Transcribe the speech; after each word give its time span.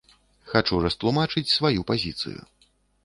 Хачу 0.53 0.79
растлумачыць 0.85 1.45
сваю 1.57 1.85
пазіцыю. 1.93 2.41